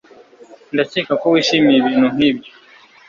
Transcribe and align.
Ndakeka 0.73 1.13
ko 1.21 1.25
wishimiye 1.33 1.77
ibintu 1.79 2.07
nkibyo 2.15 2.51